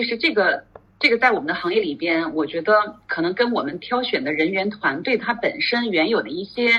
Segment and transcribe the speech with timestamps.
[0.00, 0.64] 其实这个
[0.98, 2.72] 这个在我们的行业里边，我觉得
[3.06, 6.70] 可能跟我们挑选的人员团队它本身原有的一些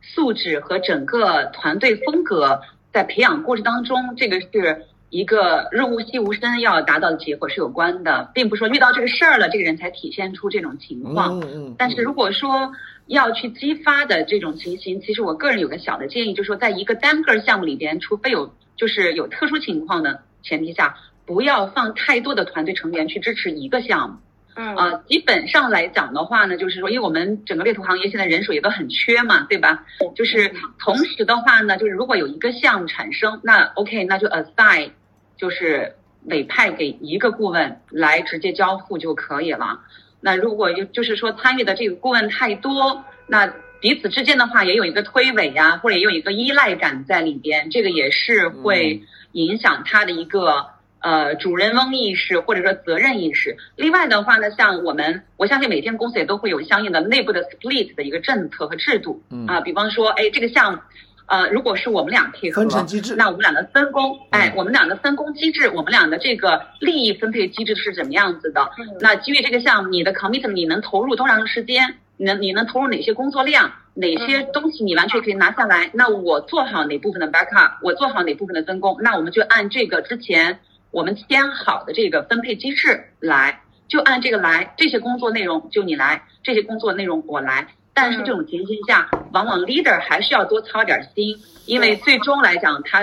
[0.00, 2.60] 素质和整个团队风格，
[2.92, 11.40] 在培养过程当中，这个是一个润物细无声要达到的结果是有关的，并不是说遇到这个事儿了，这个人才体现出这种情况。
[11.40, 11.74] 嗯嗯。
[11.76, 12.70] 但是如果说
[13.08, 24.16] 要去激发的这种情形，其实我个人有个小的建议，就是说，在一个单个项目里边，除非有就是有特殊情况的前提下，不要放太多的团队成员去支持一个项目。
[24.54, 29.86] 嗯啊，基本上来讲的话呢，就是说，因为我们整个猎头行业现在人手也都很缺嘛，对吧？
[30.14, 34.90] 就是同时的话呢，就是如果有一个项目产生，那 OK，那就 assign，
[35.38, 35.94] 就是
[36.26, 39.80] 委派给一个顾问来直接交付就可以了。
[40.20, 43.50] 那如果就就是说参与的这个顾问太多，那
[43.80, 50.66] 彼此之间的话也有一个推诿呀，或者也有一个依赖感在里边，这个也是会影响他的一个。
[51.02, 53.56] 呃，主人翁意识或者说责任意识。
[53.74, 59.20] 另外的话呢，像我们，我相信每间公司也都会有相应的内部的 split 的一个政策和制度。
[59.30, 60.78] 嗯啊，比方说，哎，这个项目，
[61.26, 68.70] 呃，如果是我们俩配合，分成机制那我们俩的分工，哎，我们俩的分工机制，我们俩的这个利益分配机制是怎么样子的？
[69.00, 71.96] 那基于这个项目，你的 commitment 你能投入多长时间？
[72.16, 73.72] 你能你能投入哪些工作量？
[73.94, 75.90] 哪些东西你完全可以拿下来？
[75.94, 78.96] 那我做好哪部分的 backup，我做好哪部分的分工？
[79.00, 80.60] 那我们就按这个之前。
[80.92, 87.66] 我们签好的这个分配机制来，就按这个来，这些工作内容就你来，这些工作内容我来。
[87.94, 93.02] 但是这种情形下，往往 leader 还是要多操点心，因为最终来讲，他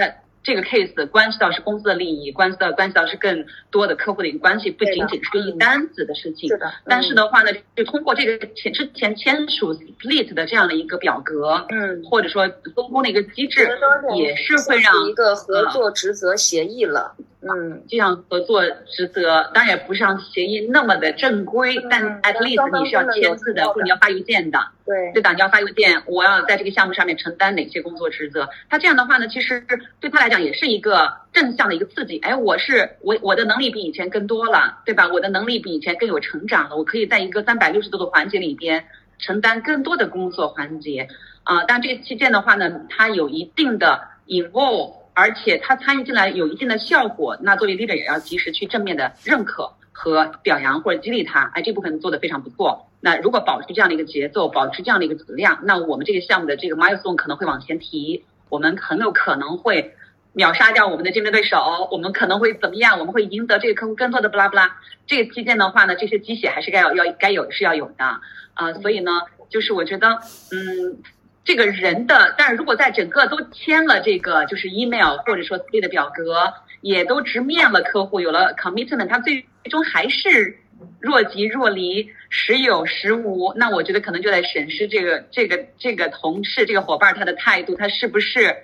[0.49, 6.49] 这个 case 关系到是公司的利益，关系到关系到是更多的客户的一个关系，不仅仅是一单子的事情。
[6.49, 6.73] 是的。
[6.85, 13.69] 但是的话呢，就通过这个前之前签署 split 的这样的一个表格，嗯，或者说分工的一个机制，
[14.17, 17.13] 也是会让一个合作职责协议了。
[17.41, 24.59] 嗯，就像合作职责当然也不像协议那么的正规，但 at least 你是要签字的，或者你要发邮件的。
[24.89, 28.49] 对，对的，你要发邮件，我要在这个项目上面承担哪些工作职责。
[28.71, 29.63] 他这样的话呢，其实
[29.99, 32.17] 对他来讲也是一个正向的一个刺激。
[32.17, 35.07] 哎，我是我我的能力比以前更多了，对吧？
[35.07, 38.83] 我的能力比以前更有成长了，我可以在一个三百六十度的环节里边
[39.19, 41.07] 承担更多的工作环节。
[41.43, 44.97] 啊，但这个期间的话呢，它有一定的 involve。
[45.15, 49.69] 而且他参与进来有一定的效果，那作为 leader 也要及时去正面的认可
[50.01, 51.51] 和表扬或者激励他。
[51.53, 52.87] 哎，这部分做得非常不错。
[53.01, 59.93] 那如果保持这样的一个节奏，保持这样的一个质量，那我们这个项目的这个 milestone 可能会往前提，我们很有可能会
[60.31, 62.97] 秒杀掉我们的竞争对手，我们可能会怎么样？
[62.99, 64.77] 我们会赢得这个客户更多的不拉不拉。
[65.05, 68.05] 这个期间的话呢，这些鸡血还是该要要该有是要有的
[68.53, 68.73] 啊。
[68.81, 69.11] 所以呢，
[69.49, 70.07] 就是我觉得，
[70.53, 71.03] 嗯。
[71.43, 80.59] 这个人的，但是如果在整个都签了这个就是 email 或者说别的表格，也都直面了客户，有了 commitment，他最终还是
[80.99, 88.55] 若即若离，时有时无，那我觉得可能就在审视这个这个这个同事这个伙伴他的态度，他是不是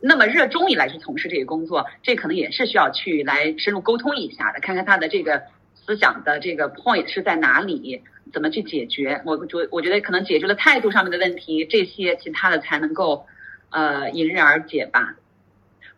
[0.00, 5.42] 那么热衷于来去从事这个工作，这可能也是需要去来深入沟通一下的，看看他的这个
[5.74, 8.02] 思想的这个 point 是在哪里。
[8.32, 9.22] 怎么去解决？
[9.24, 13.26] 我觉我觉得可能解决了态度上面的问题，这些其他的才能够，
[13.70, 15.16] 呃，迎刃而解吧。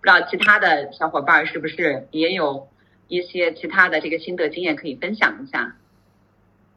[0.00, 2.68] 不知道其他的小伙伴是不是也有
[3.08, 5.76] 一些其他的这个心得经验可以分享一下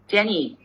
[0.07, 0.55] ？Jenny，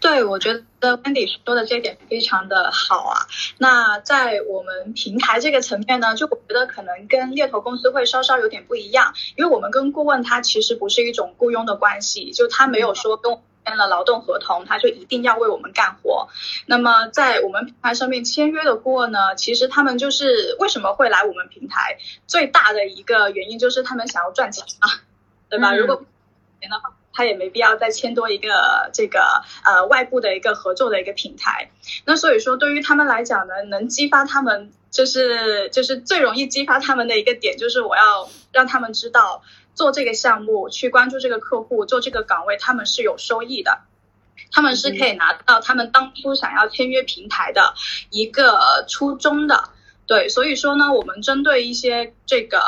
[0.00, 3.26] 对，我觉得 Wendy 说的这点非常的好啊。
[3.58, 13.38] 那在我们平台这个层面呢，就我觉得可能跟猎头公司会稍稍有点不一样，因为我们跟顾问他其实不是一种雇佣的关系，就他没有说跟。
[13.64, 16.28] 签了劳动合同，他就一定要为我们干活。
[16.66, 21.98] 那么在我们平台上面签约的顾问呢，其实他们就是为什么会来我们平台？
[22.26, 24.88] 最大的一个原因就是他们想要赚钱嘛，
[25.48, 25.74] 对吧？
[25.74, 26.04] 如果
[26.60, 31.70] 钱的话，他也没必要再签多一个这个呃外部的一个合作的一个平台。
[32.04, 39.42] 那所以说，对于他们来讲呢，能激发他们，就是就是最容易激发他们的一个点，就是我要让他们知道。
[39.80, 43.78] 做这个项目，去关注这个客户，做这个岗位，他们是有收益的，
[44.52, 47.72] 他们是可以拿到他们当初想要签约平台的
[48.10, 49.70] 一个初衷的。
[50.06, 52.58] 对，所以说呢，我们针对一些这个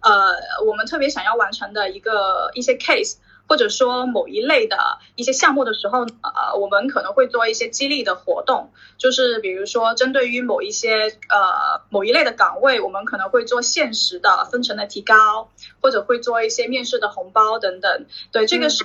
[0.00, 0.34] 呃，
[0.66, 3.18] 我们特别想要完成的一个一些 case。
[3.48, 4.76] 或者说某一类的
[5.14, 15.50] 一些项目的时候，呃，我们可能会做一些激励的活动，就是比如说针对于某一些呃某一类的岗位，我们可能会做限时的分成的提高，
[15.80, 18.06] 或者会做一些面试的红包等等。
[18.32, 18.84] 对，这个是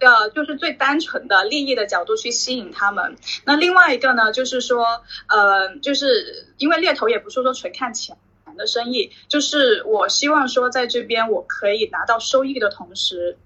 [0.00, 3.16] 呃就是最单纯的利益的角度去吸引他们。
[3.44, 8.16] 那另外一个呢，就是说呃，就是因为猎头也不是说纯看钱。
[8.56, 13.38] 的生意，就是我希望说在这边我可以拿到收益的同时。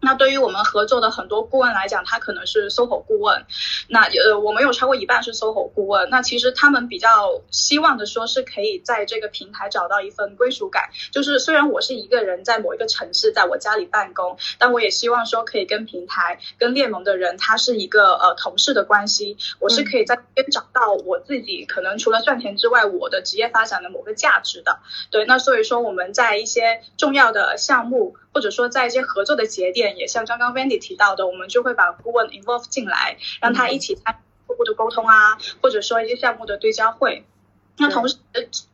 [0.00, 3.44] 那对于我们合作的很多顾问来讲，他可能是 SOHO 顾问，
[3.88, 6.08] 那呃，我们有超过一半是 SOHO 顾问。
[6.10, 24.78] 那其实他们比较希望的说是可以在这个平台找到一份归属感，就是虽然我是一个人在某一个城市，在我家里办公，但我也希望说可以跟平台、跟联盟的人，他是一个呃同事的关系，我是可以在边找到我自己可能除了赚钱之外，我的职业发展的某个价值的。
[25.10, 28.14] 对，那所以说我们在一些重要的项目。
[28.36, 37.24] 或者说，在一些合作的节点，也像刚刚 Wendy 提到的，我们就会把顾问 involve 进来，让他一起参与客户的沟通啊，或者说一些项目的对焦会。
[37.78, 38.16] 那同时，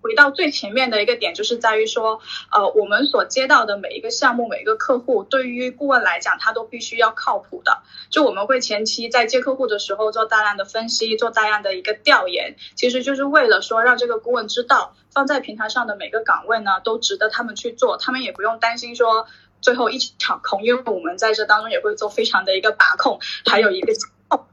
[0.01, 2.21] 回到最前面的一个点，就是在于说，
[2.53, 7.83] 呃，我们所接到的每一个项目、每一个客户，对于顾问来讲，他都必须要靠谱的。
[8.11, 19.27] 就我们会前期在接客户的时候做大量的分析，做大量的一个调研，其实就是为了说让这个顾问知道，放在平台上的每个岗位呢，都值得他们去做，他们也不用担心说
[19.63, 23.93] 最后一场空，因为我们在这当中也会做非常的一个把控，还有一个
[24.29, 24.47] 控。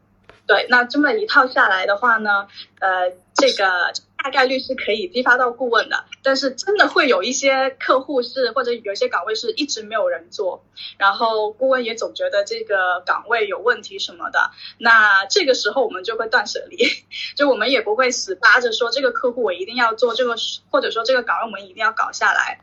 [0.48, 2.48] 对，那这么一套下来的话呢，
[2.80, 3.92] 呃，这个。
[4.22, 10.66] 大概率是可以激发到顾问的，但是真的会有一些客户是或者有些岗位是一直没有人做，
[10.98, 16.78] 然后顾问也总觉得这个岗位有问题什么的，那这个时候我们就会断舍离，
[17.38, 20.36] 就我们也不会死扒着说这个客户我一定要做这个，
[20.70, 22.60] 或者说这个岗位我们一定要搞下来，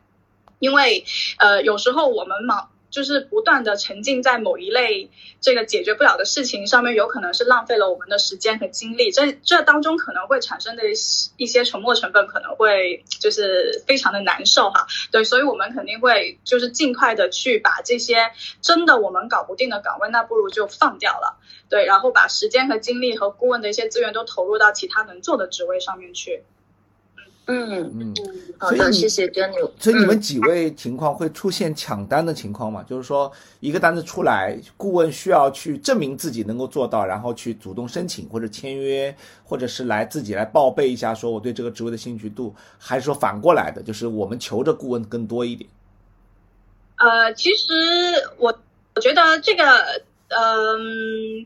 [0.59, 1.05] 因为
[1.37, 2.69] 呃有时候我们忙。
[2.89, 5.11] 就是不断的沉浸在某一类
[5.41, 9.11] 这个解决不了的事情上面，有可能是浪费了我们的时间和精力。
[9.11, 10.83] 这这当中可能会产生的
[11.35, 14.87] 一些沉没成本，可能会就是非常的难受哈。
[15.11, 18.31] 对，所以我们肯定会就是尽快的去把这些
[18.61, 21.37] 真的我们搞不定的岗位，那不如就放掉了。
[21.69, 26.45] 对，然后把时间和精力和顾问的一些资源都投入到其他能做的职位上面去。
[27.49, 28.13] 嗯嗯，
[28.57, 29.71] 好的，谢谢 Jenny。
[29.79, 32.83] 所以你们几位情况会出现抢单的情况吗？
[32.83, 39.15] 就是说一个单子出来，顾问需要去证明自己能够做到，然后去主动申请或者签约，
[39.45, 45.69] 或者是来自己来报备一下，说我对这个职位的兴趣度，还是说反过来的，就是我们求着顾问更多一点？
[46.97, 47.73] 呃，其实
[48.39, 48.53] 我
[48.93, 49.63] 我觉得这个，
[50.27, 51.45] 嗯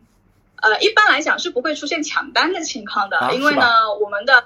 [0.55, 3.61] 呃，一般来讲是不会出现抢单的情况的，因为呢，
[4.03, 4.41] 我们的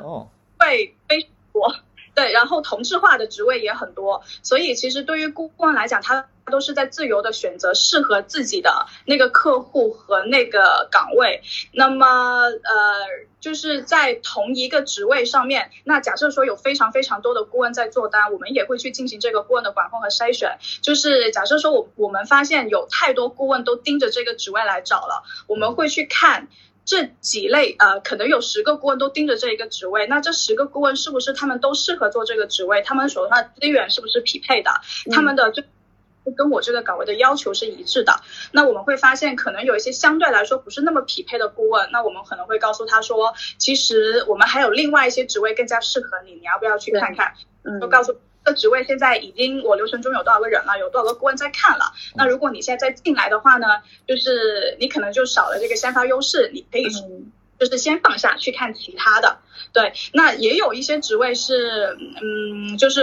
[0.59, 1.25] 会非。
[1.55, 1.75] 多
[2.15, 11.41] 对，然后同质化的职位也很多，所以其实对于顾问来讲，他都是在自由的选择适合自己的那个客户和那个岗位。
[11.73, 12.63] 那么呃，
[13.41, 20.57] 就是在同一个职位上面，那假设说有非常非常多的顾问在做单，我们也会去进行这个顾问的管控和筛选。
[20.81, 26.47] 就是假设说我我们发现有太多顾问都盯着这个职位来找了，我们会去看。
[26.85, 32.81] 这几类呃，可能有十个顾问都盯着这一个职位，那这十个顾问是不是他们都适合做这个职位？
[32.83, 34.71] 他们手上的资源是不是匹配的？
[35.11, 35.63] 他们的就
[36.37, 38.21] 跟我这个岗位的要求是一致的。
[38.51, 47.33] 那我们会发现，可能有一些相对来说不是那么匹配的顾问，那我们可能会告诉他说，其实我们还有另外一些职位更加适合你，你要不要去看看？
[47.63, 48.15] 嗯，就告诉。
[48.45, 51.91] 这职位现在已经我流程中有多少个人了，有多少个顾问在看了。
[52.13, 53.67] 那如果你现在再进来的话呢，
[54.07, 56.85] 就是你可能就少了这个先发优势，你可以
[57.59, 59.39] 就是先放下去看其他的。
[59.71, 63.01] 对，那也有一些职位是，嗯，就是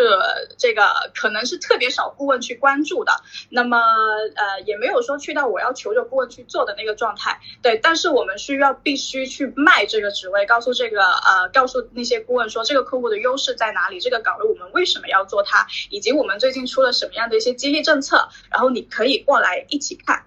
[0.57, 3.12] 这个可能是特别少顾问去关注的，
[3.50, 20.25] 那么呃也没有说去到我要求着顾问去做的那个状态，对，但是我们需要必须去卖这个职位，告诉这个呃告诉那些顾问说这个客户的优势在哪里，这个岗位我们为什么要做它，以及我们最近出了什么样的一些激励政策，然后你可以过来一起看，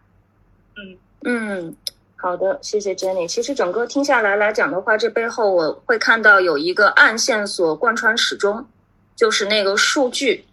[0.75, 1.77] 嗯嗯。
[2.17, 3.27] 好的，谢谢 Jenny。
[3.27, 8.65] 其实整个听下来来讲的话，这背后我会看到有一个暗线索贯穿始终，
[9.15, 10.43] 就是那个数据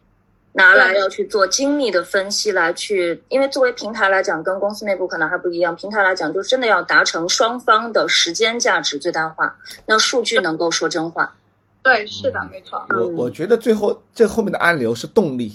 [0.53, 5.75] 拿来要去做精密的分析，来去，因为作为平台来讲，跟公司内部可能还不一样。
[5.75, 11.35] 平台来讲，就真的要达成双方的时间价值最大化，那数据能够说真话。
[11.83, 12.85] 对，是的，没错。
[12.91, 15.55] 我我觉得最后这后面的暗流是动力，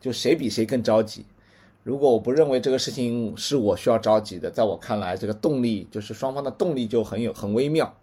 [0.00, 1.24] 就谁比谁更着急。
[1.84, 7.94] 如果我不认为这个事情是我需要着急的，在我看来，这个动力就是双方的动力就很有很微妙，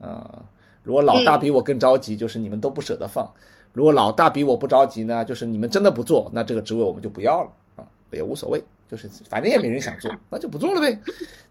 [0.00, 0.40] 啊，
[0.84, 3.26] 如果老大比我更着急，就是你们都不舍得放；
[3.72, 10.96] 如果老大比我不着急呢，就是你们真的不做，那这个职位我们就不要了啊，也无所谓，就是反正也没人想做，那就不做了呗，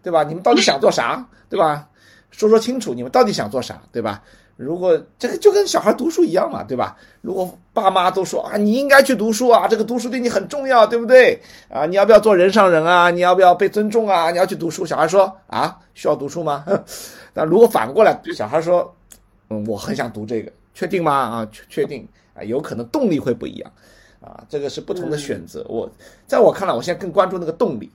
[0.02, 0.24] 对吧？
[0.24, 1.90] 你们到底想做啥，对吧？
[2.32, 4.24] 说说清楚，你们到底想做啥，对吧？
[4.56, 6.96] 如果这个就跟小孩读书一样嘛，对吧？
[7.22, 11.42] 如果爸妈都说啊，你应该去读书啊，这个读书对你很重要，对不对？
[11.70, 13.10] 啊，你要不要做人上人啊？
[13.10, 14.30] 你要不要被尊重啊？
[14.30, 14.86] 你要去读书。
[14.86, 16.64] 小孩说啊，需要读书吗？
[17.34, 18.96] 那如果反过来，小孩说，
[19.50, 21.12] 嗯，我很想读这个，确定吗？
[21.12, 23.72] 啊，确确定啊，有可能动力会不一样，
[24.22, 25.66] 啊，这个是不同的选择。
[25.68, 25.90] 我
[26.28, 27.92] 在我看来，我现在更关注那个动力，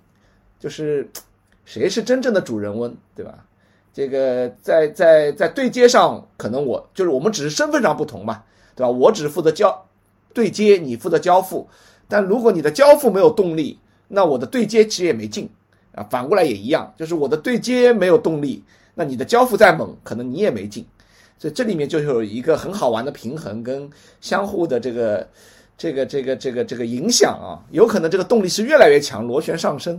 [0.59, 1.09] 就是
[1.65, 3.45] 谁是真正的主人翁，对吧？
[3.99, 8.45] 这个在在在对接上，可能我就是我们只是身份上不同嘛，
[8.77, 8.89] 对吧？
[8.89, 9.87] 我只负责交
[10.33, 11.69] 对接，你负责交付。
[12.07, 13.77] 但如果你的交付没有动力，
[14.07, 15.51] 那我的对接其实也没劲
[15.97, 16.07] 啊。
[16.09, 18.63] 反过来也一样，就是我的对接没有动力，
[18.95, 20.87] 那你的交付再猛，可能你也没劲。
[21.37, 23.91] 所以这里面就有一个很好玩的平衡跟
[24.21, 25.29] 相互的这个
[25.77, 27.59] 这个这个这个这个影响啊。
[27.73, 29.97] 有可能这个动力是越来越强，螺旋上升；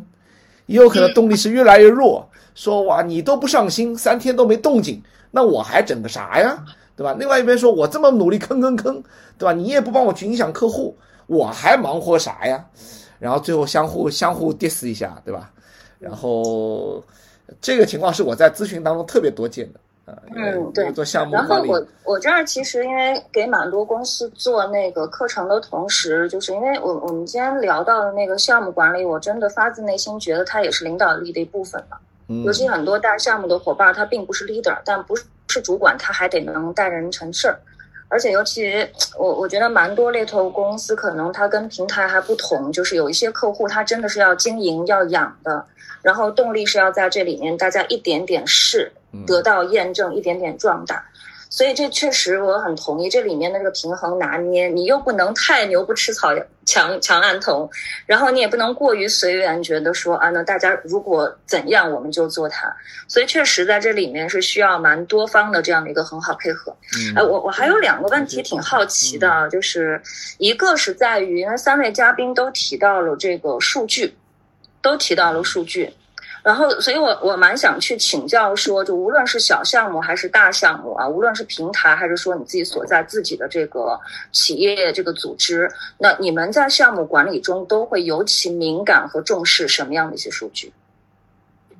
[0.67, 5.01] 也有可能动力是越来越弱，说哇你都不上心，三天都没动静，
[5.31, 6.63] 那我还整个啥呀？
[6.95, 7.15] 对吧？
[7.17, 9.01] 另外一边说我这么努力坑坑坑，
[9.37, 9.53] 对吧？
[9.53, 10.95] 你也不帮我去影响客户。
[11.27, 12.65] 我还忙活啥呀？
[13.19, 15.51] 然后最后相互相互 diss 一下，对吧？
[15.99, 17.03] 然后
[17.61, 19.79] 这个情况是我在咨询当中特别多见的
[20.35, 31.97] 嗯，对，做项目然后我我这儿其实因为给蛮多公司做那个课程的同时，就是因为我我们今天聊到的那个项目管理，我真的发自内心觉得它也是领导力的一部分嘛。
[32.29, 37.59] 嗯，尤其很多大项目的伙伴，他并不是 leader，但不是主管，他还得能带人成事儿。
[38.11, 38.73] 而且，尤其
[39.19, 45.63] 我我觉得蛮多猎头公司可能它跟平台还不同，就是有一些客户他真的是要经营要养的，
[46.01, 48.91] 然后动力是要在这里面大家一点点试，
[49.27, 51.05] 得到验证，一点点壮大。
[51.51, 56.29] 所以这确实我很同意，这里面的这个平衡拿捏，你又不能太牛不吃草
[56.69, 57.67] 强强按头，
[58.05, 62.71] 然后你也不能过于随缘，觉得说啊，那大家如果怎样我们就做它。
[63.07, 66.71] 所以确实在这里面是需要蛮多方的这样的一个很好配合。
[67.15, 69.99] 哎，我我还有两个问题挺好奇的，就是
[70.37, 74.15] 一个是在于，因为三位嘉宾都提到了这个数据，
[74.79, 75.91] 都提到了数据。
[76.49, 83.99] 然后，所以我我蛮想去请教说，就无论是小项目还是大项目啊，无论是平台还是说你自己所在自己的这个
[84.31, 90.73] 企业这个组织，那你们在项目管理中都会尤其敏感和重视什么样的一些数据？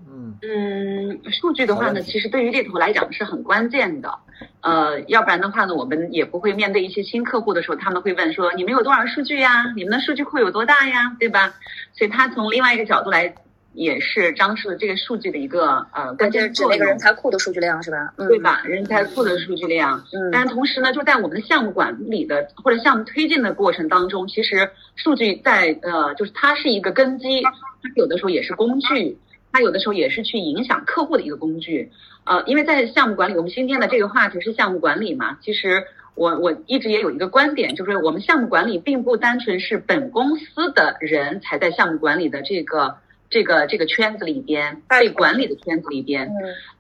[0.08, 4.14] 嗯嗯，数据的话呢，其实对于猎头来讲是很关键的。
[4.62, 9.74] 呃，要不然的话呢，我们也不会面对一些新客户的时候，他们会问说，你们有多少数据呀？
[9.76, 11.16] 你们的数据库有多大呀？
[11.20, 11.56] 对吧？
[11.98, 13.34] 所以他从另外一个角度来。
[13.74, 18.14] 也是张氏的这个数据的一个呃关键作用，那个人才库的数据量是吧？
[18.18, 18.62] 对吧？
[18.66, 20.04] 人才库的数据量。
[20.12, 20.32] 嗯。
[20.32, 27.52] 但是同时呢，就在我们的项目管理的或者项目推进的过程当中，其实数据在呃，就是它是一个根基，它
[27.96, 29.18] 有的时候也是工具，
[29.52, 31.92] 它有的时候也是去影响客户的一个工具。
[32.26, 35.38] 呃，因为在项目管理，我们今天的这个话题是项目管理嘛。
[35.42, 35.84] 其实
[36.16, 42.98] 我我一直也有一个观点，就是我们项目管理并不单纯是本公司的人才在项目管理的这个。
[43.30, 46.28] 这个这个圈子里边被管理的圈子里边，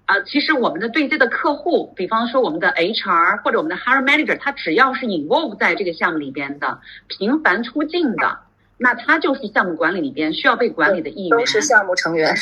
[0.05, 8.39] 啊，其实我们的对接的客户，比方说我们的 HR 或者我们的 Hire Manager，他只要是 involve 在这个项目里边的，频繁出镜的，
[8.77, 12.33] 那他就是项目管理里边需要被管理的一员，都是项目成员，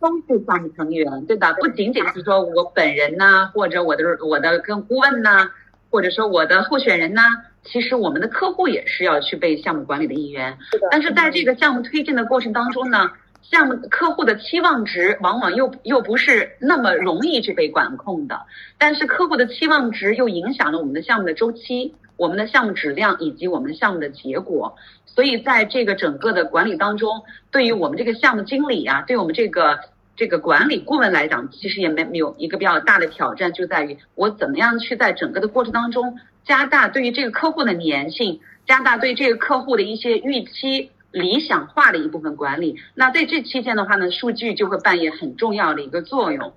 [0.00, 1.52] 都是项目成员，对吧？
[1.60, 5.50] 不仅仅是说我本人呐，或者我的我的跟顾问呐，
[5.90, 7.20] 或者说我的候选人呐，
[7.62, 10.56] 其实我们的客户也是要去被项目管理的一员。
[10.90, 13.10] 但是在这个项目推进的过程当中呢？
[13.42, 18.40] 项目客户的期望值往往又又不是那么容易去被管控的，
[18.78, 24.76] 但是客户的期望值又影响了我们的项目的周期、我们的项目质量以及我们项目的结果。
[25.04, 29.80] 所以在这个整个的管理当中，对于我们这个项目经理啊，对我们这个
[30.14, 40.92] 这个管理顾问来讲，其实也没没有一个比较大的挑战，就在于我怎么样去在整个的过程当中加大对于这个客户的粘性，加大对这个客户的一些预期。
[41.12, 46.52] 理想化的一部分管理，那在这期间的话呢，数据就会扮演很重要的一个作用。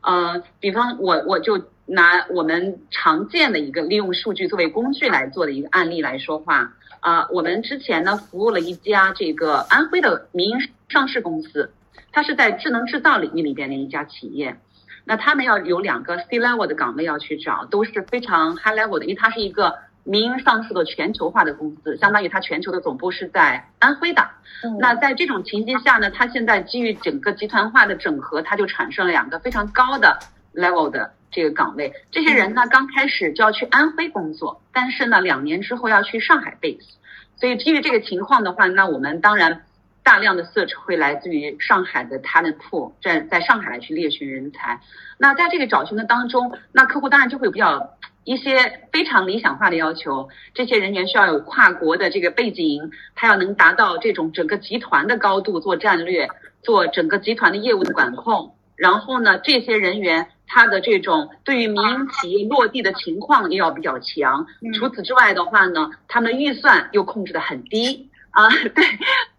[0.00, 6.72] 呃，比方我我就拿我们常见的一个利用数据作为工具来做的一个案例来说话。
[7.00, 11.70] 啊，我们之前呢服务了一家这个安徽的民营上市公司，
[12.10, 14.56] 它是在智能制造领域里边的一家企业。
[15.04, 19.74] 那他们要有两个 C level 的岗位要去找，都是非常 high level 的，因为它是一个。
[20.08, 24.26] 民营上市的全球化的公司，相当于它全球的总部是在安徽的。
[24.80, 30.18] 那在这种情境下呢，它现在基于整个集团化的整合，它就产生了两个非常高的
[30.54, 31.92] level 的这个岗位。
[32.10, 36.88] 这些人呢，刚开始就要去安徽工作，但是呢，两年之后要去上海 base。
[37.36, 39.62] 所以基于这个情况的话，那我们当然
[40.02, 44.80] 大量的 search 会来自于上海的 talent pool，在在上海来去猎寻人才。
[45.18, 47.94] 那在这个找寻的当中，那客户当然就会比较。
[48.28, 56.28] 一些非常理想化的要求，这些人员需要有跨国的这个背景，他要能达到这种整个集团的高度做战略，
[56.62, 58.54] 做整个集团的业务的管控。
[58.76, 64.46] 然后呢，这些人员他的这种对于民营企业落地的情况也要比较强。
[64.74, 68.84] 除此之外的话呢，他们的预算又控制的很低啊， 对，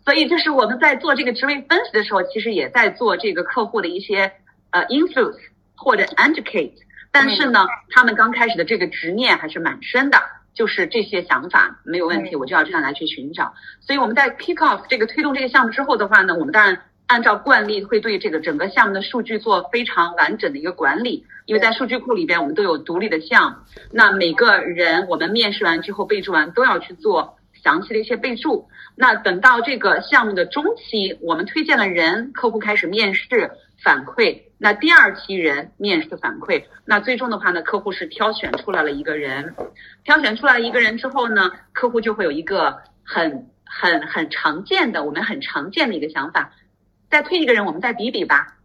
[0.03, 4.31] 所以就是我们在做这个职位分析的时候，其实也在做这个客户的一些
[4.72, 5.38] 呃 influence
[5.75, 6.74] 或者 educate，
[7.12, 10.22] 但是呢，他们刚开始的这个执念还是蛮深的，
[10.54, 13.54] 就是这些想法没有问题，我就要这样来去寻找。
[13.82, 16.82] 所以我们在 kick off 这个推动这个项目之后的话呢，我们当然。
[17.10, 23.58] 按照惯例，会对这个整个项目的数据做非常完整的一个管理，因为在数据库里边，我们都有独立的项目。
[23.92, 28.70] 那每个人我们面试完之后备注完，都要去做详细的一些备注。
[28.96, 33.50] 那等到这个项目的中期，我们推荐了人，客户开始面试
[33.84, 34.44] 反馈。
[34.62, 39.56] 那第二批人面试反馈，那最终的话呢，客户是挑选出来了一个人，
[40.04, 46.51] 挑选出来一个人之后呢，客户就会有一个很很很常见的，我们很常见的一个想法。
[47.10, 48.56] 再推一个人，我们再比比吧，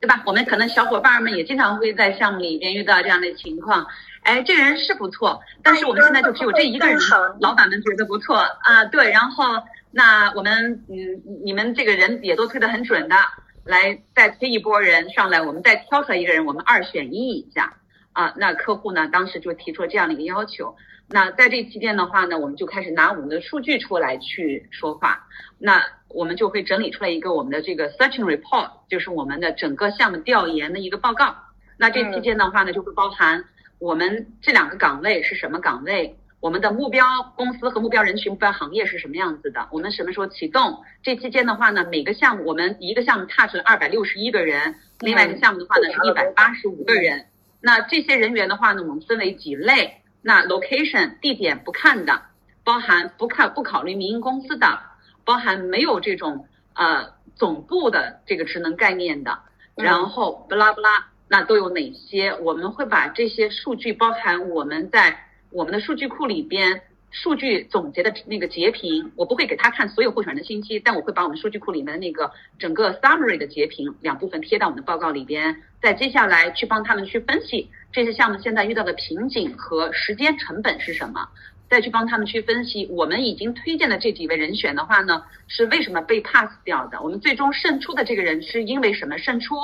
[0.00, 0.22] 对吧？
[0.24, 3.86] 我们可能小伙伴们也经常会在项目里边遇到这样的情况。
[4.22, 6.98] 哎，这个人是不错，但是我们现在就只有这一个人，
[7.40, 8.84] 老板们觉得不错啊。
[8.86, 9.44] 对，然后
[9.90, 13.16] 那我们嗯，你们这个人也都推得很准的，
[13.64, 17.76] 来再推一波人上来，我们再挑出来一个人，我们二选一一下
[18.12, 18.34] 啊。
[18.36, 20.74] 那客户呢，当时就提出了这样的一个要求。
[21.08, 25.26] 那在这期间的话呢，我们就开始拿我们的数据出来去说话。
[25.58, 31.36] 那我们就会整理出来一个我们的这个 searching report，就是我们的整个项目调研的一个报告。
[31.76, 33.44] 那这期间的话呢，就会包含
[33.78, 37.06] 我们这两个岗位是什么岗位，我们的目标
[37.36, 40.82] 公司和目标人群、目标行业是什么样子的，我们什么时候启动。
[41.00, 47.26] 这期间的话呢，每个项目我们一个项目 touch 了二百六十一个人，另外一个项目的话呢是一百八十五个人。
[47.60, 49.98] 那这些人员的话呢，我们分为几类。
[50.20, 52.22] 那 location 地点不看的，
[52.64, 54.80] 包含不看不考虑民营公司的，
[55.24, 59.38] 包含没有这种呃总部的这个职能概念的，
[59.76, 62.34] 然后不拉不拉，那都有哪些？
[62.40, 65.18] 我们会把这些数据包含我们在
[65.52, 66.82] 我们的数据库里边。
[67.14, 81.28] 数据总结的那个截屏，我不会给他看所有候选人的信息，但我会把我们数据库里面的那个整个 summary 的截屏两部分贴到我们的报告里边，再接下来去帮他们去分析这些项目现在遇到的瓶颈和时间成本是什么，
[81.68, 87.02] 再去帮他们去分析我们已经推荐的这几位人选的话呢，是为什么被 pass 掉的？
[87.02, 89.54] 我们最终胜出的这个人是因为什么胜出？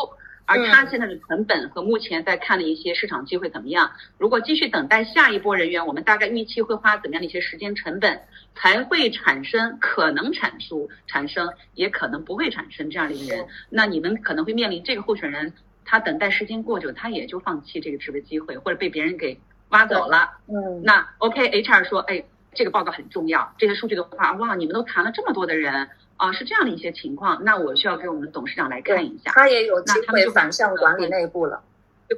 [0.48, 3.92] 而他现在的成本和目前在看的一些市场机会怎么样？
[4.16, 8.18] 如果继续等待下一波人员，我们大概预期会花怎么样的一些时间成本，
[8.54, 13.46] 才会产生可能产出产生，也可能不会产生这样的一个人？
[13.68, 15.52] 那你们可能会面临这个候选人，
[15.84, 20.30] 他等待时间过久，他也就放弃这个职位机会，或者被别人给挖走了。
[20.46, 25.90] 嗯，那 OK，HR 说，哎，这个报告很重要，这些数据的话，哇，你们都谈了这么多的人。
[26.18, 29.30] 啊，是这样的一些情况，那我需要给我们董事长来看一下。
[29.32, 31.62] 他也有机会反向管理内部了，
[32.08, 32.16] 就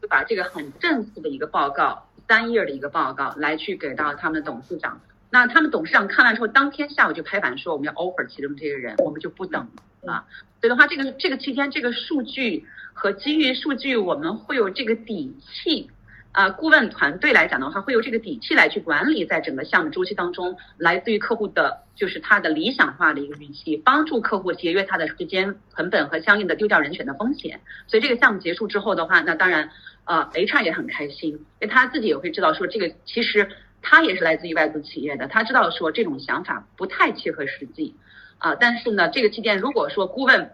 [0.00, 5.00] 就把这个很正式的一个报告，三页的一个报告来去给到他们的董事长。
[5.30, 9.68] 那他们董事长看完之后，当天下午就拍板说我们要 offer 其中这个人，我们就不等
[10.02, 10.24] 了。
[10.60, 15.90] 所以的话，这个这个期间，这个数据和基于数据，我们会有这个底气。
[16.34, 27.60] 啊，顾问团队来讲的话，会有这个底气来去管理在整个项目周期当中，来自于客户的就是他的理想化的一个预期，帮助客户节约他的时间成本和相应的丢掉人选的风险。
[27.86, 29.70] 所以这个项目结束之后的话，那当然，
[30.06, 33.48] 呃，HR 也很开心，因为他自己也会知道说这个其实
[33.80, 37.94] 他也是来自于外资企业的，他知道说这种想法不太切合实际，
[38.38, 40.50] 啊，但是呢，这个期间如果说顾问。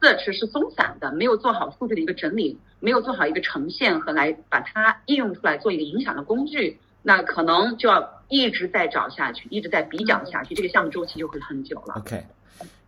[0.00, 11.94] Search 是松散的，没有做好数据的一个整理，没有做好一个呈现和来把它应用出来做一个影响的工具，那可能就要一直在找下去，一直在比较下去，这个项目周期就会很久了。
[11.98, 12.24] OK，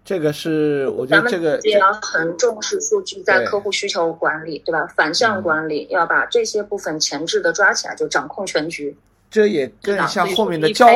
[0.04, 4.86] 这个是我觉得这个也要很重视数据在客户需求管理，对吧？
[4.96, 8.96] 反向管理要把这些部分前置的抓起来，就掌控全局。
[9.30, 10.86] 这也更像后面的交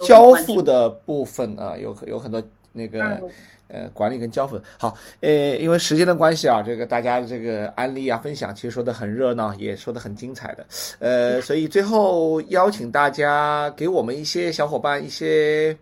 [0.00, 3.20] 交付的部分啊，有有很多那个。
[3.68, 10.66] 呃，管理跟交付好，呃，因为时间的关系啊，这个大家这个案例啊分享，其实说的很热闹，也说的很精彩的，
[10.98, 15.76] 呃，所以最后邀请大家给我们一些小伙伴一些，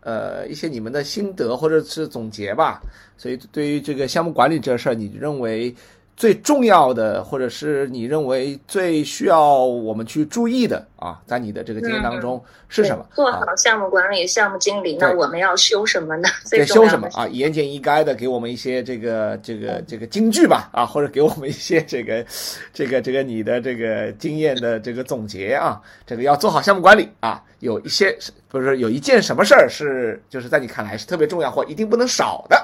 [0.00, 2.82] 呃，一些你们的心得或者是总结吧。
[3.16, 5.74] 所以对于这个项目管理这事儿，你认为？
[6.16, 13.04] 最重要的，或者是你认为最需要我们去注意的啊，在你的这个经验当中是什么？
[13.14, 16.28] 做好项目管理、项目经理，那我们要修什么呢？
[16.44, 17.26] 在修什么啊？
[17.28, 22.24] 言简意赅的给我们一些这个这个这个金句吧啊，或者给我们一些这个
[22.72, 25.80] 这个这个你的这个经验的这个总结啊。
[26.06, 28.16] 这个要做好项目管理啊，有一些
[28.48, 32.63] 不是有一件什么事儿是就是在你看来是特别重要或一定不能少的啊。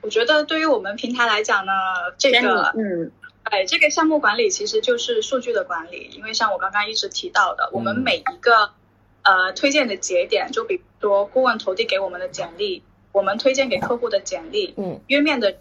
[0.00, 1.72] 我觉得对于我们平台来讲呢，
[2.18, 3.12] 这个嗯，
[3.44, 8.70] 哎，这个项目管理其实就是数据的管理，因为像我刚刚一直提到的，我们每一个
[9.22, 15.58] 呃推荐的节点，就比如说顾问投递给我们的简历，我们推荐给客户的简历，嗯，约面的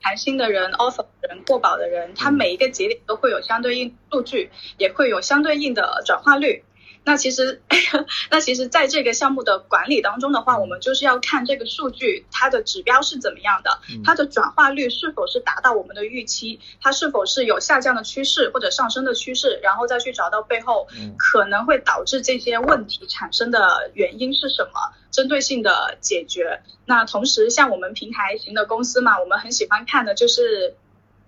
[0.00, 6.64] 谈心的人、offer 的人、过保的人，他每一个节点都会有相对应数据，也会有相对应的转化率。
[7.04, 7.62] 那其实，
[8.30, 26.60] 那其实，在这个项目的管理当中的话，我们就是要看这个数据它的指标是怎么样的，它的转化率是否是达到我们的预期，它是否是有下降的趋势或者上升的趋势，然后再去找到背后可能会导致这些问题产生的原因是什么，针对性的解决。
[26.84, 30.76] 那同时，像我们平台型的公司嘛，我们很喜欢看的就是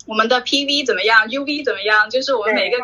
[0.06, 2.76] 我们的 PV 怎么样，UV 怎么样，就是我们每个。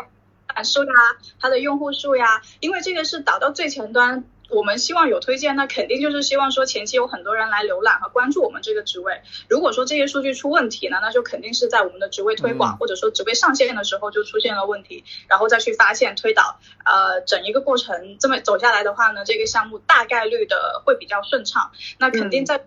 [0.63, 0.93] 数呀，
[1.39, 9.21] 它的用户数呀，因为这个是导到最前端，我们希望有推荐，那肯定就是希望说前期有很多人来浏览和关注我们这个职位。
[9.49, 21.71] 如果说这些数据出问题呢，那就肯定是在我们的职位推广或者说职位上线的时候就出现了问题，然后再去发现推导，呃，整一个过程这么走下来的话呢，这个项目大概率的会比较顺畅。
[21.99, 22.61] 那肯定在。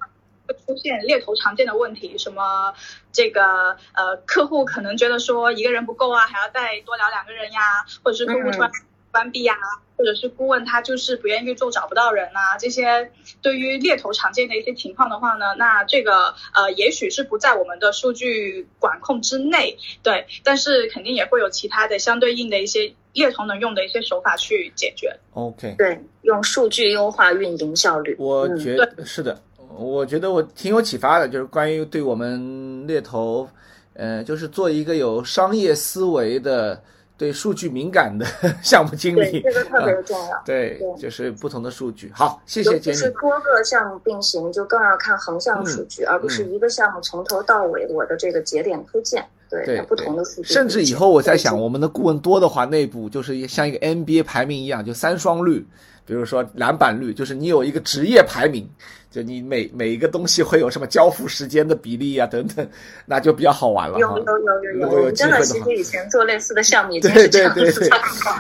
[0.53, 2.73] 出现猎头常见的问题，什么
[3.13, 7.61] 这个呃客户可能觉得说一个人不够啊，还要再多聊两个人呀，
[8.03, 8.71] 或者是客户突然
[9.13, 9.55] 关闭呀，
[9.97, 13.11] 或者是顾问他就是不愿意做找不到人啊，这些
[13.43, 25.19] 对于猎头常见的一些情况的话呢，那这个呃也许是不在我们的数据管控之内，对，但是肯定也会有其他的相对应的一些猎头能用的一些手法去解决。
[25.35, 29.43] OK，对，用数据优化运营效率，我觉得是的。
[29.81, 33.49] 我觉得我挺有启发的，就是关于对我们猎头，
[33.95, 36.79] 呃，就是做一个有商业思维的、
[37.17, 38.27] 对数据敏感的
[38.63, 40.43] 项目经理，这个特别重要。
[40.45, 42.13] 对，就是不同的数据。
[42.15, 42.97] 好，谢谢杰尼。
[42.97, 49.27] 是多个项目并行，就更要看横向数据，而不是一个项目从头到尾我的这个节点推荐。
[49.51, 50.53] 对，不同的数据。
[50.53, 55.67] 甚至以后我在想，我们的顾问多的话，内部就是像一个 NBA 排名一样，就三双率。
[56.07, 58.69] 比如说篮板率，就是你有一个职业排名，
[59.13, 62.69] 就你每每一个东西会有什么交付时间的比例啊等等，
[63.07, 63.97] 那就比较好玩了。
[63.97, 67.63] 有有有有有，真的，其实以前做类似的项目已 经是这样子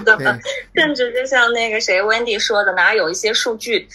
[0.04, 0.18] 的，
[0.74, 3.86] 甚至就像那个谁 Wendy 说的，哪有一些数据。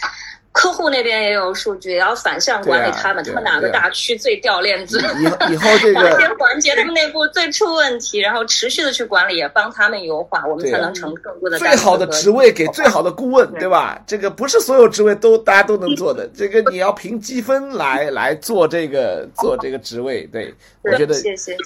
[0.56, 5.00] 客户那边也有数据，然后反向管理他们，他们哪个大区最掉链子？
[5.20, 14.02] 以后以后这 个哪些环节他们内部最出问题，然后持续的去管理，也帮他们优化，我们才能成更多的最好的职位给最好的顾问，对吧？
[14.08, 21.14] 这个不是所有职位都大家都能做的，这个你要凭积分来来做这个做这个职位，对我觉得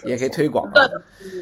[0.04, 0.68] 也可以推广。
[0.74, 0.84] 对，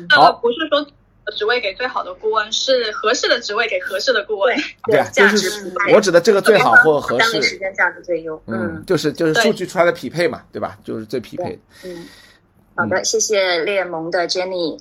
[0.10, 0.86] 好，不是说。
[1.36, 4.56] 职位给最好的顾问是合适的职位给合适的顾问，
[4.90, 10.78] 对， 就是我指的这个最好或合适，时间价值最优，嗯，就是就是数据出来的匹配嘛，对吧？
[10.84, 11.60] 就是最匹配的。
[11.86, 12.06] 嗯，
[12.76, 14.80] 好的，谢谢猎盟的 Jenny。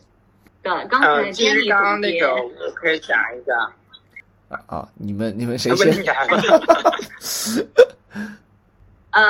[0.63, 3.53] 对，刚才 Jenny 刚刚那个我可以讲一下。
[4.49, 6.05] 啊啊，你们你们谁先？
[9.11, 9.23] 呃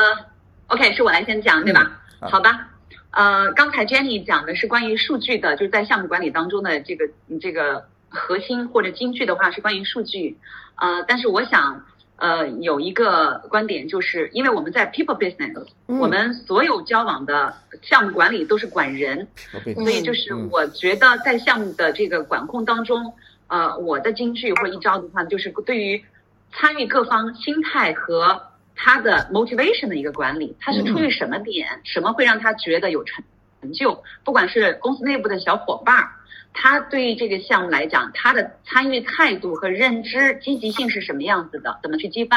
[0.66, 2.00] ，OK，是我来先讲对吧？
[2.20, 2.68] 好吧。
[3.16, 7.09] 呃，刚才 Jenny 讲的是关于数据的，就是在项目管理当中的这个
[7.40, 10.37] 这个核心或者金句的话是关于数据。
[10.74, 11.83] 呃，但是我想，
[12.16, 19.26] 呃，有一个观点，就是因为我们在 people business，我们所有交往的项目管理都是管人，
[19.74, 23.14] 所以就是我觉得在项目的这个管控当中，
[23.46, 26.05] 呃，我的金句或一招的话，就是对于
[26.52, 28.42] 参与各方心态和。
[28.76, 33.24] 他的 motivation 的一个管理，他是出于什么点，什么会让他觉得有成
[33.60, 34.02] 成就？
[34.22, 36.10] 不管是公司内部的小伙伴儿，
[36.52, 41.78] 他对于这个项目来讲，他的参与态度和认知积极性是什么样子的？
[41.82, 42.36] 怎么去激发？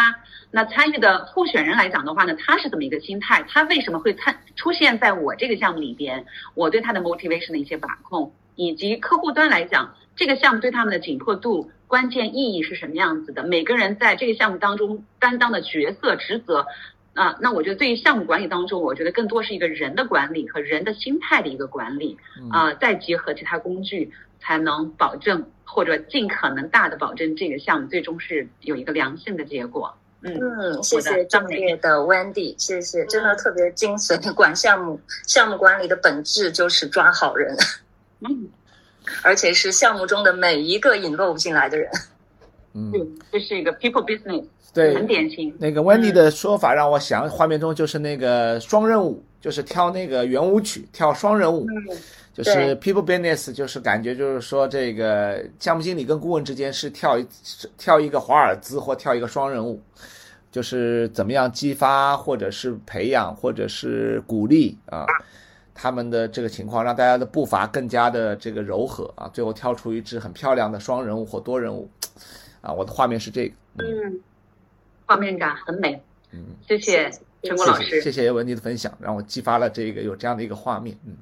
[0.50, 3.44] 那参与的候选人来讲的话呢，他是怎么一个心态？
[3.48, 6.26] 他为什么会参出现在我这个项目里边？
[6.56, 11.70] 我对他的 motivation 的一些把控，以及客户端来讲，这个项目对他们的紧迫度。
[11.90, 13.44] 关键意义是什么样子的？
[13.44, 16.64] 每个人在这个项目当中担当的角色职责，
[17.16, 22.16] 啊，那我觉得对于项目管理当中，我觉得更多是一个人的管理和人的心态的一个管理，
[22.52, 29.92] 啊，再结合其他工具，才能保证或者尽可能大的保证这个项目最终是有一个良性的结果。
[30.22, 34.32] 嗯，谢谢张烈的 Wendy，谢谢，真的特别精髓。
[34.36, 37.58] 管项目，项目管理的本质就是抓好人。
[38.20, 38.48] 嗯。
[39.24, 41.90] 而且是项目中的每一个引入进来的人，
[42.74, 42.92] 嗯，
[43.32, 45.54] 这是一个 people business，对，很典型。
[45.60, 51.66] 那个 Wendy 的说法让我想，画面中就是那个双任务，就是跳那个圆舞曲，跳双人舞，
[52.34, 57.28] 就是 people business，就是感觉就是说这个项目经理跟顾问之间是跳一
[57.78, 59.82] 跳一个华尔兹或跳一个双人舞，
[60.52, 65.06] 就是怎么样激发，或者是培养，或者是鼓励啊，
[65.82, 71.90] 他们的这个情况，让大家的步伐更加的这个柔和啊，最后跳出一支很漂亮的双人舞或多人舞，
[72.60, 74.20] 啊，我的画面是这个，嗯，
[75.06, 76.02] 画面感很美，
[76.34, 77.10] 嗯，谢谢
[77.44, 81.16] 陈果老师，谢谢文迪的分享，让我激发了这个有这样的一个画面，嗯。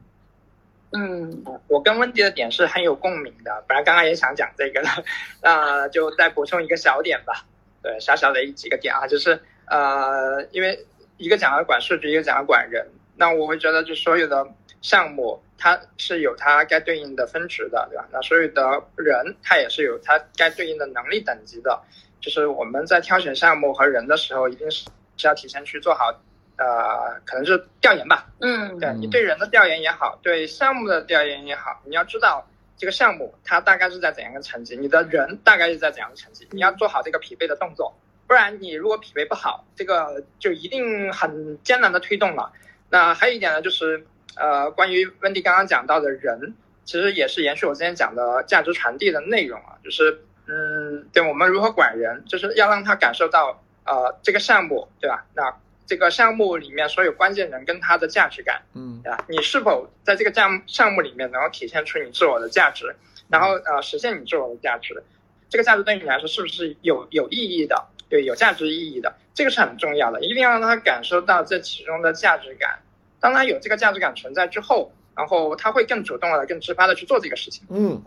[0.92, 4.90] 嗯，我跟温迪的点是很有共鸣的，本来刚刚也想讲这个的，
[5.44, 7.46] 那就再补充一个小点吧。
[7.84, 10.84] 对，小小的一几个点啊，就是呃，因为
[11.18, 14.48] 一个讲要管数据，一个讲要管人，那我会觉得就所有的
[14.82, 18.08] 项目它是有它该对应的分值的，对吧？
[18.12, 18.64] 那所有的
[18.96, 21.82] 人他也是有他该对应的能力等级的，
[22.22, 26.14] 就是我们在挑选项目和人的时候，一定是是要提前去做好。
[26.60, 28.26] 呃，可能是调研吧。
[28.42, 32.44] 嗯，对你对人的调研也好，对项目的调研也好，你要知道
[32.76, 42.52] 这个项目它大概是在怎样的成绩，你的人大概是在怎样的成绩，你要做好这个匹配的动作，不然你如果匹配不好，这个就一定很艰难的推动了。
[42.90, 46.54] 那还有一点呢，就是呃，关于温迪刚刚讲到的人，
[46.86, 55.26] 其实也是延续我之前讲的价值传递的内容啊，就是嗯，对我们如何管人，就是要让他感受到呃这个项目，对吧？
[55.34, 55.54] 那
[55.86, 59.26] 这个项目里面所有关键人跟他的价值感，嗯，对吧？
[59.28, 62.96] 你是否在这个项项目里面能够体现出你自我的价值，
[63.28, 65.04] 然后呃实现你自我的价值？
[65.50, 67.88] 这个价值对你来说是不是有有意义的？
[68.10, 72.72] 对，有价值意义的，这个是很重要的，一定要让他感受到这其中的价值感。
[73.20, 77.62] 当他有这个价值感存在之后，然后他会更主动的、更直发的去做这个事情。
[77.70, 78.02] 嗯，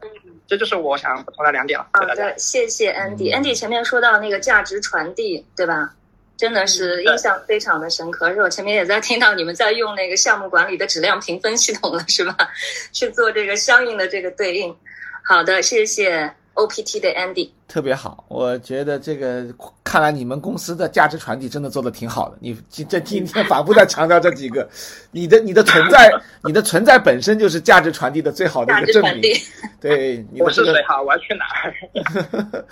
[0.49, 1.87] 这就是我想补充的两点了。
[1.93, 3.33] 好的，谢谢 Andy。
[3.33, 5.95] Andy 前面说到那个价值传递，对吧？
[6.37, 12.37] 真的是印象非常的深刻，而且我前面也在听到你们在用那个项目管理的质量评分系统了，是吧？
[12.93, 14.77] 去做这个相应的这个对应。
[15.23, 17.51] 好的，谢谢 OPT 的 Andy。
[17.66, 19.46] 特别好，我觉得这个
[19.85, 22.37] 看来你们公司的价值传递真的做的挺好的。
[22.40, 22.57] 你
[22.88, 24.68] 这今天反复在强调这几个，
[25.12, 26.11] 你的你的存在，
[26.42, 29.33] 你的存在本身就是价值传递的最好的一个证明。
[29.81, 31.01] 对， 我是谁哈？
[31.01, 32.64] 我要去哪儿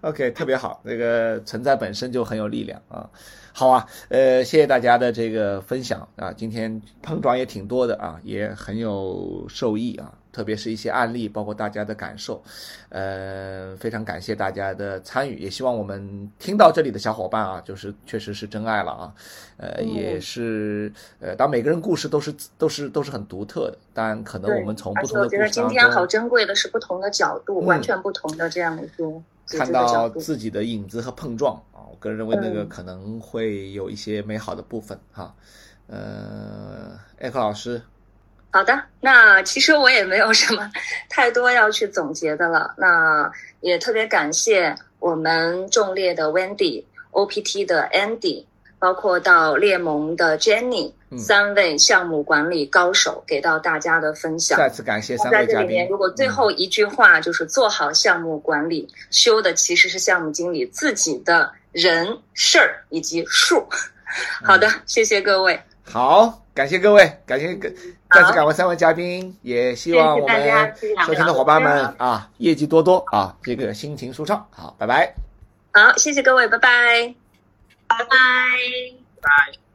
[0.00, 3.06] ？OK， 特别好，那个存在本身就很有力量啊。
[3.52, 10.12] 好啊，呃，谢谢大家的这个分享啊，今天碰撞也挺多的啊，也很有受益啊。
[10.36, 12.42] 特别是一些案例，包括大家的感受，
[12.90, 19.14] 呃，非常感谢大家的参与，也希望我们听到这里的小伙伴啊，就是确实是真爱了啊，
[19.56, 29.10] 呃，也是呃，当每个人故事都是都是都是很独特的，但可能我们从不同的故事当中，我觉得今天好珍贵的是不同的角度，完全不同的这样一个
[29.46, 35.34] 看到自己的影子和碰撞啊，我个人认为那个可能会有一些美好的部分哈，
[35.86, 37.80] 呃，艾克老师。
[38.50, 40.70] 好的，那其实我也没有什么
[41.10, 42.74] 太多要去总结的了。
[42.78, 43.30] 那
[43.60, 48.44] 也特别感谢我们众列的 Wendy，OPT 的 Andy，
[48.78, 54.56] 包括到列盟的 Jenny，三位项目管理高手给到大家的分享。
[54.56, 55.48] 再次感谢三位嘉宾。
[55.48, 63.66] 在这里面，如果最后一句话就是做好项目管理，修的其实是项目经理自己的人事儿以及数。
[64.42, 65.60] 好的，谢谢各位。
[65.84, 67.68] 好，感谢各位，感谢各
[68.10, 74.46] 再次感谢三位嘉宾，也希望我们收听的伙伴们啊，业绩多多啊，这个心情舒畅。
[74.50, 75.14] 好，拜拜。
[75.72, 77.14] 好，谢谢各位，拜拜，
[77.88, 78.16] 拜拜，
[79.20, 79.65] 拜。